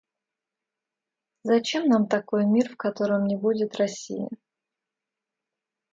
[1.49, 4.29] Зачем нам такой мир, в котором не будет России!